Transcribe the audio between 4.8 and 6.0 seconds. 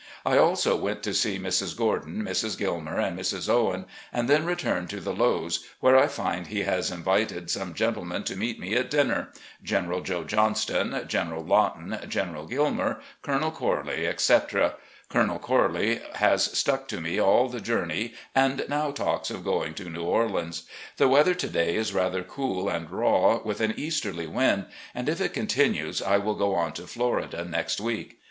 to the Lowes', where